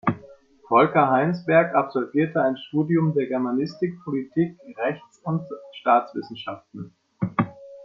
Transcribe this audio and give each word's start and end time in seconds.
Volker 0.67 1.11
Heinsberg 1.11 1.75
absolvierte 1.75 2.41
ein 2.41 2.57
Studium 2.57 3.13
der 3.13 3.27
Germanistik, 3.27 4.03
Politik-, 4.03 4.57
Rechts- 4.79 5.19
und 5.21 5.43
Staatswissenschaften. 5.79 6.95